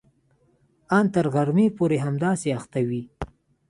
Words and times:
ان 0.97 1.05
تر 1.13 1.25
غرمې 1.33 1.67
پورې 1.77 1.97
همداسې 2.05 2.47
اخته 2.59 2.79
وي. 2.87 3.03